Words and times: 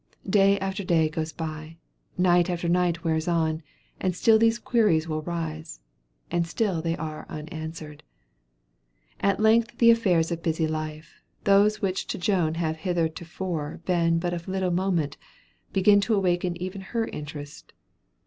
Day 0.27 0.57
after 0.57 0.83
day 0.83 1.09
goes 1.09 1.31
by, 1.31 1.77
night 2.17 2.49
after 2.49 2.67
night 2.67 3.03
wears 3.03 3.27
on, 3.27 3.61
and 3.99 4.15
still 4.15 4.39
these 4.39 4.57
queries 4.57 5.07
will 5.07 5.19
arise, 5.19 5.79
and 6.31 6.47
still 6.47 6.81
they 6.81 6.97
are 6.97 7.27
unanswered. 7.29 8.01
At 9.19 9.39
length 9.39 9.77
the 9.77 9.91
affairs 9.91 10.31
of 10.31 10.41
busy 10.41 10.65
life, 10.67 11.21
those 11.43 11.83
which 11.83 12.07
to 12.07 12.17
Joan 12.17 12.55
have 12.55 12.77
heretofore 12.77 13.81
been 13.85 14.15
of 14.15 14.19
but 14.21 14.47
little 14.47 14.71
moment, 14.71 15.17
begin 15.71 16.01
to 16.01 16.15
awaken 16.15 16.59
even 16.59 16.81
her 16.81 17.05
interest. 17.05 17.71